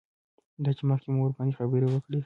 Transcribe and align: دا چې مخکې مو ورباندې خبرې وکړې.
دا 0.63 0.71
چې 0.77 0.83
مخکې 0.89 1.07
مو 1.11 1.19
ورباندې 1.23 1.57
خبرې 1.59 1.87
وکړې. 1.89 2.19